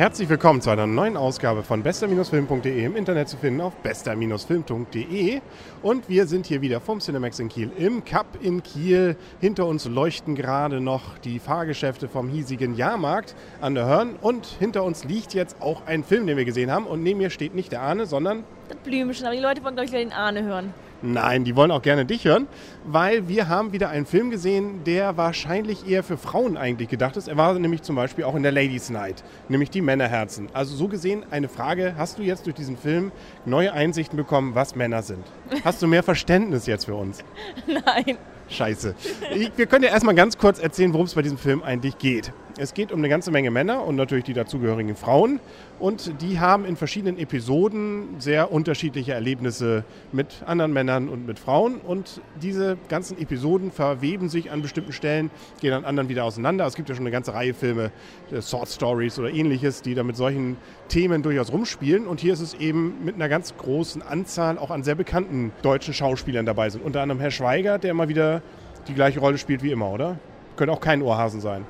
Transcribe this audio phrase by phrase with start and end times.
[0.00, 5.42] Herzlich willkommen zu einer neuen Ausgabe von bester-film.de im Internet zu finden auf bester-film.de.
[5.82, 9.14] Und wir sind hier wieder vom Cinemax in Kiel im Cup in Kiel.
[9.42, 14.14] Hinter uns leuchten gerade noch die Fahrgeschäfte vom hiesigen Jahrmarkt an der Hörn.
[14.22, 16.86] Und hinter uns liegt jetzt auch ein Film, den wir gesehen haben.
[16.86, 18.44] Und neben mir steht nicht der Ahne, sondern...
[18.70, 20.72] Das Blümchen, aber die Leute wollen, glaube ich, wieder den Ahne hören.
[21.02, 22.46] Nein, die wollen auch gerne dich hören,
[22.84, 27.26] weil wir haben wieder einen Film gesehen, der wahrscheinlich eher für Frauen eigentlich gedacht ist.
[27.26, 30.50] Er war nämlich zum Beispiel auch in der Ladies Night, nämlich die Männerherzen.
[30.52, 33.10] Also so gesehen eine Frage, hast du jetzt durch diesen Film
[33.44, 35.24] neue Einsichten bekommen, was Männer sind?
[35.64, 37.24] Hast du mehr Verständnis jetzt für uns?
[37.66, 38.18] Nein.
[38.48, 38.94] Scheiße.
[39.34, 42.32] Ich, wir können ja erstmal ganz kurz erzählen, worum es bei diesem Film eigentlich geht.
[42.60, 45.40] Es geht um eine ganze Menge Männer und natürlich die dazugehörigen Frauen.
[45.78, 51.76] Und die haben in verschiedenen Episoden sehr unterschiedliche Erlebnisse mit anderen Männern und mit Frauen.
[51.76, 55.30] Und diese ganzen Episoden verweben sich an bestimmten Stellen,
[55.62, 56.66] gehen an anderen wieder auseinander.
[56.66, 57.92] Es gibt ja schon eine ganze Reihe Filme,
[58.30, 60.58] äh, Sword Stories oder ähnliches, die da mit solchen
[60.88, 62.06] Themen durchaus rumspielen.
[62.06, 65.94] Und hier ist es eben mit einer ganz großen Anzahl auch an sehr bekannten deutschen
[65.94, 66.84] Schauspielern dabei sind.
[66.84, 68.42] Unter anderem Herr Schweiger, der immer wieder
[68.86, 70.18] die gleiche Rolle spielt wie immer, oder?
[70.56, 71.64] Könnte auch kein Ohrhasen sein.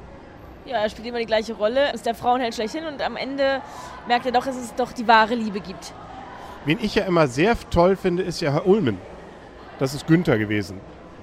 [0.66, 3.62] Ja, er spielt immer die gleiche Rolle, ist der Frauenheld schlechthin und am Ende
[4.06, 5.92] merkt er doch, dass es doch die wahre Liebe gibt.
[6.64, 8.98] Wen ich ja immer sehr toll finde, ist ja Herr Ulmen.
[9.78, 10.78] Das ist Günther gewesen.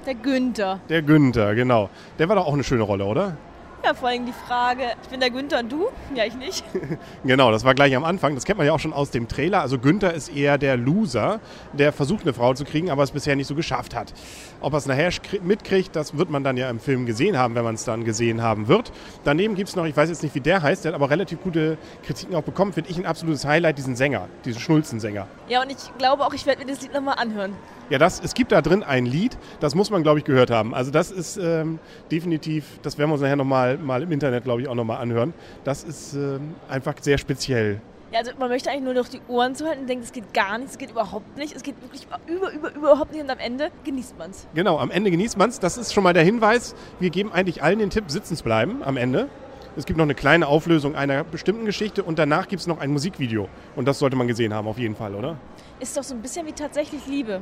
[0.05, 0.79] Der Günther.
[0.89, 1.89] Der Günther, genau.
[2.17, 3.37] Der war doch auch eine schöne Rolle, oder?
[3.83, 5.87] Ja, vor allem die Frage, ich bin der Günther und du?
[6.13, 6.63] Ja, ich nicht.
[7.23, 8.35] genau, das war gleich am Anfang.
[8.35, 9.61] Das kennt man ja auch schon aus dem Trailer.
[9.61, 11.39] Also Günther ist eher der Loser,
[11.73, 14.13] der versucht, eine Frau zu kriegen, aber es bisher nicht so geschafft hat.
[14.61, 15.11] Ob er es nachher
[15.43, 18.41] mitkriegt, das wird man dann ja im Film gesehen haben, wenn man es dann gesehen
[18.41, 18.91] haben wird.
[19.23, 21.41] Daneben gibt es noch, ich weiß jetzt nicht, wie der heißt, der hat aber relativ
[21.41, 22.73] gute Kritiken auch bekommen.
[22.73, 25.27] Finde ich ein absolutes Highlight, diesen Sänger, diesen Schnulzensänger.
[25.47, 27.53] Ja, und ich glaube auch, ich werde mir das Lied nochmal anhören.
[27.89, 30.75] Ja, das, es gibt da drin ein Lied, das muss man, glaube ich, gehört haben.
[30.75, 31.79] Also das ist ähm,
[32.11, 35.33] definitiv, das werden wir uns nachher nochmal mal im Internet, glaube ich, auch nochmal anhören.
[35.63, 37.81] Das ist ähm, einfach sehr speziell.
[38.11, 40.57] Ja, also man möchte eigentlich nur noch die Ohren zuhalten und denkt, es geht gar
[40.57, 43.69] nicht, es geht überhaupt nicht, es geht wirklich über, über, überhaupt nicht und am Ende
[43.83, 44.47] genießt man es.
[44.53, 45.59] Genau, am Ende genießt man es.
[45.59, 46.73] Das ist schon mal der Hinweis.
[46.99, 49.27] Wir geben eigentlich allen den Tipp, sitzen zu bleiben am Ende.
[49.75, 52.91] Es gibt noch eine kleine Auflösung einer bestimmten Geschichte und danach gibt es noch ein
[52.91, 53.49] Musikvideo.
[53.75, 55.37] Und das sollte man gesehen haben, auf jeden Fall, oder?
[55.79, 57.41] Ist doch so ein bisschen wie tatsächlich Liebe.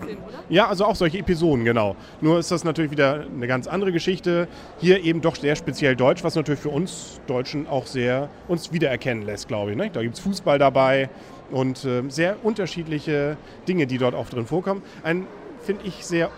[0.00, 0.38] Film, oder?
[0.48, 1.96] Ja, also auch solche Episoden, genau.
[2.20, 4.48] Nur ist das natürlich wieder eine ganz andere Geschichte.
[4.78, 9.24] Hier eben doch sehr speziell deutsch, was natürlich für uns Deutschen auch sehr uns wiedererkennen
[9.24, 9.76] lässt, glaube ich.
[9.76, 9.90] Ne?
[9.90, 11.08] Da gibt es Fußball dabei
[11.50, 13.36] und äh, sehr unterschiedliche
[13.68, 14.82] Dinge, die dort auch drin vorkommen.
[15.02, 15.26] Ein,
[15.62, 16.30] finde ich, sehr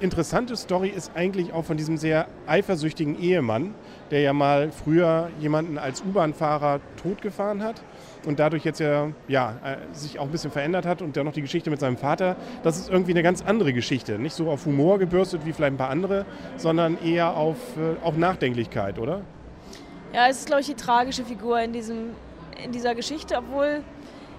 [0.00, 3.74] interessante Story ist eigentlich auch von diesem sehr eifersüchtigen Ehemann,
[4.10, 7.82] der ja mal früher jemanden als U-Bahn-Fahrer totgefahren hat
[8.26, 11.32] und dadurch jetzt ja, ja äh, sich auch ein bisschen verändert hat und dann noch
[11.32, 14.18] die Geschichte mit seinem Vater, das ist irgendwie eine ganz andere Geschichte.
[14.18, 18.16] Nicht so auf Humor gebürstet wie vielleicht ein paar andere, sondern eher auf, äh, auf
[18.16, 19.22] Nachdenklichkeit, oder?
[20.12, 22.10] Ja, es ist, glaube ich, die tragische Figur in, diesem,
[22.62, 23.82] in dieser Geschichte, obwohl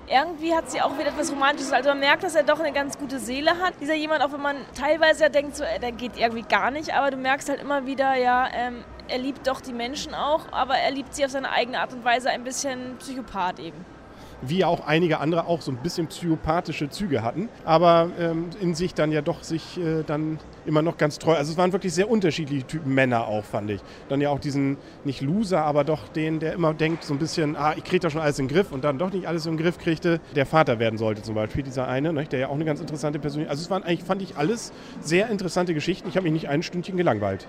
[0.07, 1.73] irgendwie hat sie auch wieder etwas Romantisches.
[1.73, 3.73] Also man merkt, dass er doch eine ganz gute Seele hat.
[3.81, 6.93] Dieser jemand, auch wenn man teilweise ja denkt, so, äh, der geht irgendwie gar nicht,
[6.93, 10.77] aber du merkst halt immer wieder, ja, ähm, er liebt doch die Menschen auch, aber
[10.77, 13.96] er liebt sie auf seine eigene Art und Weise ein bisschen Psychopath eben
[14.41, 18.93] wie auch einige andere auch so ein bisschen psychopathische Züge hatten, aber ähm, in sich
[18.93, 21.33] dann ja doch sich äh, dann immer noch ganz treu.
[21.33, 23.81] Also es waren wirklich sehr unterschiedliche Typen Männer auch, fand ich.
[24.09, 27.55] Dann ja auch diesen, nicht Loser, aber doch den, der immer denkt so ein bisschen,
[27.55, 29.53] ah, ich kriege da schon alles in den Griff und dann doch nicht alles in
[29.53, 32.55] den Griff kriegte, der Vater werden sollte zum Beispiel, dieser eine, ne, der ja auch
[32.55, 33.51] eine ganz interessante Persönlichkeit.
[33.51, 34.71] Also es waren eigentlich, fand ich alles
[35.01, 36.09] sehr interessante Geschichten.
[36.09, 37.47] Ich habe mich nicht ein Stündchen gelangweilt.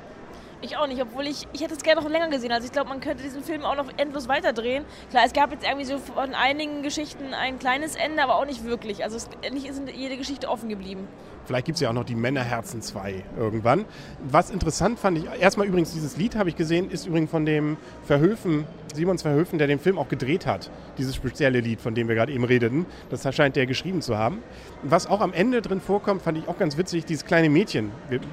[0.61, 2.51] Ich auch nicht, obwohl ich, ich hätte es gerne noch länger gesehen.
[2.51, 4.85] Also ich glaube, man könnte diesen Film auch noch endlos weiterdrehen.
[5.11, 8.65] Klar, es gab jetzt irgendwie so von einigen Geschichten ein kleines Ende, aber auch nicht
[8.65, 9.05] wirklich.
[9.05, 11.07] Also es, nicht ist jede Geschichte offen geblieben.
[11.49, 13.87] Vielleicht gibt es ja auch noch die Männerherzen 2 irgendwann.
[14.19, 17.79] Was interessant fand ich, erstmal übrigens dieses Lied habe ich gesehen, ist übrigens von dem
[18.05, 20.71] Verhöfen, Simons Verhöfen, der den Film auch gedreht hat.
[20.99, 22.85] Dieses spezielle Lied, von dem wir gerade eben redeten.
[23.09, 24.43] Das scheint der geschrieben zu haben.
[24.83, 27.93] Was auch am Ende drin vorkommt, fand ich auch ganz witzig, dieses kleine Mädchen.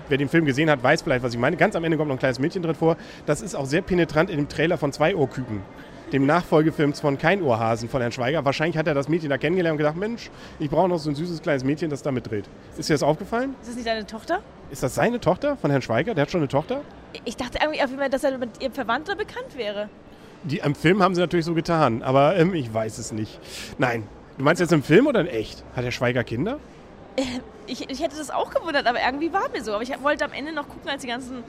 [0.09, 1.55] Wer den Film gesehen hat, weiß vielleicht, was ich meine.
[1.55, 2.97] Ganz am Ende kommt noch ein kleines Mädchen drin vor.
[3.25, 5.61] Das ist auch sehr penetrant in dem Trailer von zwei Ohrküken
[6.11, 8.45] dem Nachfolgefilm von Kein Ohrhasen von Herrn Schweiger.
[8.45, 10.29] Wahrscheinlich hat er das Mädchen da kennengelernt und gedacht, Mensch,
[10.59, 12.45] ich brauche noch so ein süßes kleines Mädchen, das da mitdreht.
[12.77, 13.55] Ist dir das aufgefallen?
[13.61, 14.41] Ist das nicht deine Tochter?
[14.71, 16.13] Ist das seine Tochter von Herrn Schweiger?
[16.13, 16.81] Der hat schon eine Tochter?
[17.23, 19.89] Ich dachte irgendwie, dass er mit ihrem Verwandter bekannt wäre.
[20.43, 23.39] Die, Im Film haben sie natürlich so getan, aber ähm, ich weiß es nicht.
[23.77, 24.07] Nein.
[24.37, 25.63] Du meinst jetzt im Film oder in echt?
[25.75, 26.59] Hat Herr Schweiger Kinder?
[27.67, 29.73] Ich, ich hätte das auch gewundert, aber irgendwie war mir so.
[29.73, 31.43] Aber ich wollte am Ende noch gucken, als die ganzen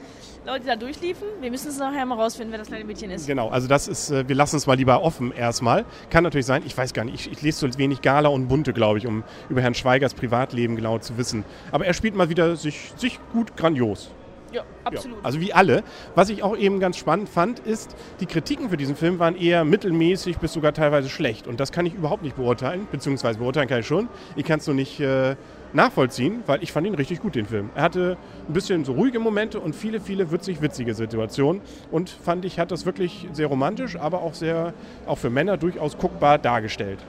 [0.45, 1.27] Leute da durchliefen.
[1.41, 3.27] Wir müssen es nachher mal rausfinden, wer das kleine Mädchen ist.
[3.27, 5.85] Genau, also das ist, äh, wir lassen es mal lieber offen erstmal.
[6.09, 8.73] Kann natürlich sein, ich weiß gar nicht, ich, ich lese so wenig Gala und Bunte,
[8.73, 11.43] glaube ich, um über Herrn Schweigers Privatleben genau zu wissen.
[11.71, 14.11] Aber er spielt mal wieder sich, sich gut grandios.
[14.51, 15.17] Ja, absolut.
[15.17, 15.83] Ja, also wie alle.
[16.15, 19.65] Was ich auch eben ganz spannend fand, ist, die Kritiken für diesen Film waren eher
[19.65, 21.47] mittelmäßig bis sogar teilweise schlecht.
[21.47, 24.07] Und das kann ich überhaupt nicht beurteilen, beziehungsweise beurteilen kann ich schon.
[24.35, 25.35] Ich kann es nur nicht äh,
[25.73, 27.69] nachvollziehen, weil ich fand ihn richtig gut, den Film.
[27.75, 28.17] Er hatte
[28.47, 31.61] ein bisschen so ruhige Momente und viele, viele witzig witzige Situationen.
[31.91, 34.73] Und fand ich, hat das wirklich sehr romantisch, aber auch sehr,
[35.05, 36.99] auch für Männer durchaus guckbar dargestellt.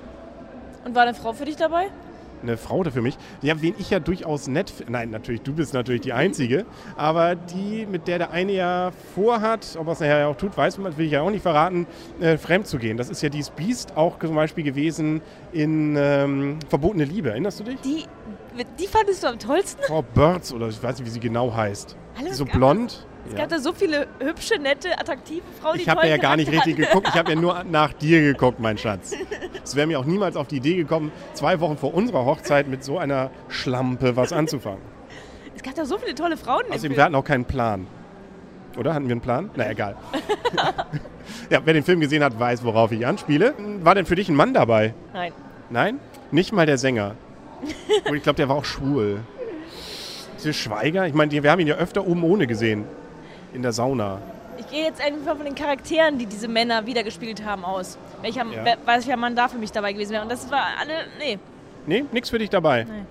[0.84, 1.88] Und war eine Frau für dich dabei?
[2.42, 3.16] eine Frau da für mich.
[3.42, 4.92] Ja, wen ich ja durchaus nett finde.
[4.92, 6.66] Nein, natürlich, du bist natürlich die Einzige.
[6.96, 10.78] Aber die, mit der der eine ja vorhat, ob er es nachher auch tut, weiß
[10.78, 11.86] man, will ich ja auch nicht verraten,
[12.20, 12.96] äh, fremd zu gehen.
[12.96, 15.20] Das ist ja dieses Biest auch zum Beispiel gewesen
[15.52, 17.30] in ähm, Verbotene Liebe.
[17.30, 17.80] Erinnerst du dich?
[17.80, 18.04] Die,
[18.64, 19.82] die fandest du am tollsten?
[19.84, 21.96] Frau Birds oder ich weiß nicht, wie sie genau heißt.
[22.18, 23.06] Hallo, so blond.
[23.28, 26.50] Es gab da so viele hübsche, nette, attraktive Frauen, die Ich habe ja gar nicht
[26.50, 27.08] richtig geguckt.
[27.08, 29.12] Ich habe ja nur nach dir geguckt, mein Schatz.
[29.62, 32.82] Es wäre mir auch niemals auf die Idee gekommen, zwei Wochen vor unserer Hochzeit mit
[32.82, 34.80] so einer Schlampe was anzufangen.
[35.54, 36.62] Es gab da so viele tolle Frauen.
[36.70, 37.86] Außerdem, wir hatten auch keinen Plan.
[38.78, 38.94] Oder?
[38.94, 39.50] Hatten wir einen Plan?
[39.56, 39.96] Na egal.
[41.50, 43.54] ja, wer den Film gesehen hat, weiß, worauf ich anspiele.
[43.82, 44.94] War denn für dich ein Mann dabei?
[45.12, 45.32] Nein.
[45.68, 46.00] Nein?
[46.30, 47.16] Nicht mal der Sänger.
[48.08, 49.20] Und ich glaube, der war auch schwul.
[50.38, 52.84] Diese Schweiger, ich meine, wir haben ihn ja öfter oben ohne gesehen
[53.52, 54.20] in der Sauna.
[54.58, 57.98] Ich gehe jetzt einfach von den Charakteren, die diese Männer wiedergespielt haben, aus.
[58.22, 58.76] Welcher, ja.
[58.84, 60.22] welcher Mann da für mich dabei gewesen wäre.
[60.22, 61.38] Und das war alle, nee.
[61.86, 62.84] Nee, nichts für dich dabei?
[62.84, 63.04] Nee.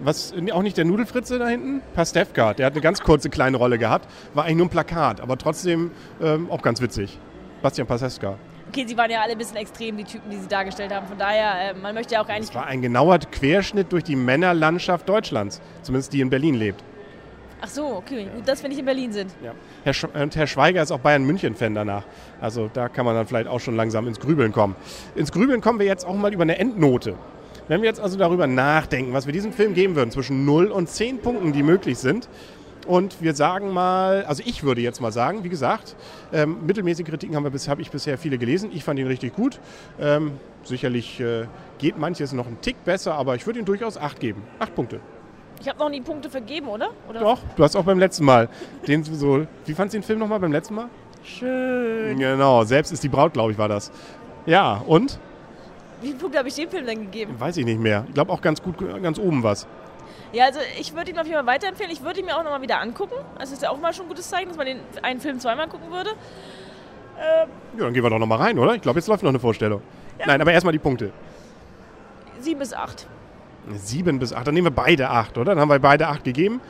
[0.00, 1.80] Was, auch nicht der Nudelfritze da hinten?
[1.94, 4.08] Pastewka, der hat eine ganz kurze kleine Rolle gehabt.
[4.34, 5.90] War eigentlich nur ein Plakat, aber trotzdem
[6.20, 7.18] ähm, auch ganz witzig.
[7.62, 8.36] Bastian Pastewka.
[8.68, 11.06] Okay, sie waren ja alle ein bisschen extrem, die Typen, die sie dargestellt haben.
[11.06, 12.50] Von daher, äh, man möchte ja auch eigentlich...
[12.50, 15.60] Es war ein genauer Querschnitt durch die Männerlandschaft Deutschlands.
[15.82, 16.82] Zumindest die in Berlin lebt.
[17.60, 18.28] Ach so, okay.
[18.34, 19.34] Gut, dass wir nicht in Berlin sind.
[19.42, 19.52] Ja.
[19.84, 22.04] Herr Sch und Herr Schweiger ist auch Bayern-München-Fan danach.
[22.40, 24.76] Also da kann man dann vielleicht auch schon langsam ins Grübeln kommen.
[25.14, 27.16] Ins Grübeln kommen wir jetzt auch mal über eine Endnote.
[27.68, 30.88] Wenn wir jetzt also darüber nachdenken, was wir diesem Film geben würden, zwischen 0 und
[30.88, 32.28] 10 Punkten, die möglich sind,
[32.86, 35.96] und wir sagen mal, also ich würde jetzt mal sagen, wie gesagt,
[36.32, 38.70] ähm, mittelmäßige Kritiken habe hab ich bisher viele gelesen.
[38.72, 39.60] Ich fand ihn richtig gut.
[40.00, 40.32] Ähm,
[40.64, 41.46] sicherlich äh,
[41.78, 44.42] geht manches noch einen Tick besser, aber ich würde ihm durchaus 8 geben.
[44.58, 45.00] 8 Punkte.
[45.60, 46.90] Ich habe noch nie Punkte vergeben, oder?
[47.08, 47.20] oder?
[47.20, 48.48] Doch, du hast auch beim letzten Mal.
[48.86, 50.88] Den so, wie fandest du den Film nochmal beim letzten Mal?
[51.24, 52.18] Schön.
[52.18, 53.90] Genau, selbst ist die Braut, glaube ich, war das.
[54.44, 55.18] Ja, und?
[56.00, 57.34] Wie viele Punkte habe ich dem Film denn gegeben?
[57.38, 58.04] Weiß ich nicht mehr.
[58.06, 59.66] Ich glaube auch ganz gut, ganz oben was.
[60.32, 61.90] Ja, also ich würde ihn auf jeden Fall weiterempfehlen.
[61.92, 63.14] Ich würde ihn mir auch nochmal wieder angucken.
[63.38, 65.68] Also ist ja auch mal schon ein gutes Zeichen, dass man den einen Film zweimal
[65.68, 66.10] gucken würde.
[67.18, 68.74] Ähm ja, dann gehen wir doch nochmal rein, oder?
[68.74, 69.82] Ich glaube, jetzt läuft noch eine Vorstellung.
[70.18, 70.26] Ja.
[70.26, 71.12] Nein, aber erstmal die Punkte.
[72.40, 73.06] Sieben bis acht.
[73.74, 74.46] Sieben bis acht.
[74.46, 75.52] Dann nehmen wir beide acht, oder?
[75.54, 76.60] Dann haben wir beide acht gegeben.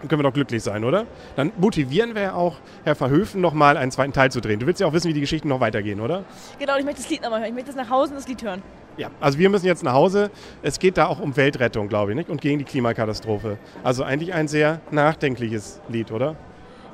[0.00, 1.06] Dann können wir doch glücklich sein, oder?
[1.36, 4.60] Dann motivieren wir ja auch Herr Verhöfen nochmal einen zweiten Teil zu drehen.
[4.60, 6.24] Du willst ja auch wissen, wie die Geschichten noch weitergehen, oder?
[6.58, 7.48] Genau, ich möchte das Lied nochmal hören.
[7.48, 8.62] Ich möchte das nach Hause und das Lied hören.
[8.96, 10.30] Ja, also wir müssen jetzt nach Hause.
[10.62, 12.30] Es geht da auch um Weltrettung, glaube ich, nicht?
[12.30, 13.58] und gegen die Klimakatastrophe.
[13.82, 16.36] Also eigentlich ein sehr nachdenkliches Lied, oder?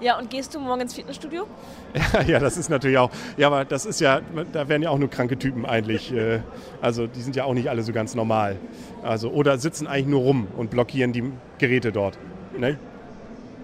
[0.01, 1.47] Ja, und gehst du morgen ins Fitnessstudio?
[1.95, 3.11] Ja, ja, das ist natürlich auch.
[3.37, 4.23] Ja, aber das ist ja,
[4.53, 6.11] da werden ja auch nur kranke Typen eigentlich.
[6.11, 6.41] Äh,
[6.81, 8.57] also die sind ja auch nicht alle so ganz normal.
[9.03, 11.25] Also, oder sitzen eigentlich nur rum und blockieren die
[11.59, 12.19] Geräte dort.
[12.59, 12.79] Ne?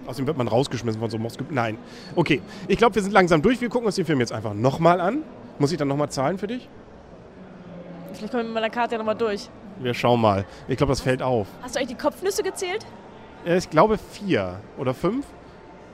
[0.07, 1.45] Außerdem wird man rausgeschmissen von so Moskau.
[1.49, 1.77] Nein.
[2.15, 3.61] Okay, ich glaube, wir sind langsam durch.
[3.61, 5.23] Wir gucken uns den Film jetzt einfach nochmal an.
[5.59, 6.69] Muss ich dann nochmal zahlen für dich?
[8.13, 9.49] Vielleicht kommen wir mit meiner Karte ja nochmal durch.
[9.79, 10.45] Wir schauen mal.
[10.67, 11.47] Ich glaube, das fällt auf.
[11.61, 12.85] Hast du eigentlich die Kopfnüsse gezählt?
[13.45, 15.25] Ich glaube vier oder fünf.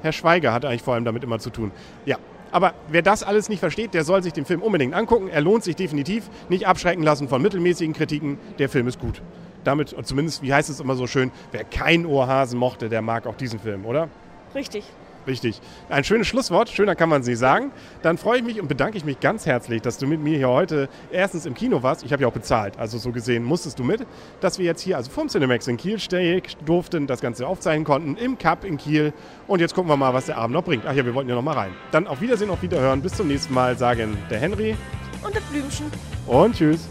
[0.02, 1.72] Herr Schweiger hat eigentlich vor allem damit immer zu tun.
[2.06, 2.18] Ja,
[2.52, 5.28] aber wer das alles nicht versteht, der soll sich den Film unbedingt angucken.
[5.28, 6.30] Er lohnt sich definitiv.
[6.50, 8.38] Nicht abschrecken lassen von mittelmäßigen Kritiken.
[8.60, 9.22] Der Film ist gut.
[9.64, 13.36] Damit, zumindest, wie heißt es immer so schön, wer kein Ohrhasen mochte, der mag auch
[13.36, 14.10] diesen Film, oder?
[14.56, 14.84] Richtig.
[15.26, 15.62] Richtig.
[15.90, 17.72] Ein schönes Schlusswort, schöner kann man es nicht sagen.
[18.02, 20.50] Dann freue ich mich und bedanke ich mich ganz herzlich, dass du mit mir hier
[20.50, 22.04] heute erstens im Kino warst.
[22.04, 24.06] Ich habe ja auch bezahlt, also so gesehen musstest du mit,
[24.42, 28.18] dass wir jetzt hier also vom Cinemax in Kiel stehen durften, das Ganze aufzeichnen konnten
[28.18, 29.14] im Cup in Kiel.
[29.48, 30.84] Und jetzt gucken wir mal, was der Abend noch bringt.
[30.86, 31.72] Ach ja, wir wollten ja noch mal rein.
[31.92, 33.02] Dann auf Wiedersehen, auf Wiederhören.
[33.02, 34.76] Bis zum nächsten Mal, sagen der Henry.
[35.24, 35.86] Und der Blümchen.
[36.28, 36.88] Und tschüss.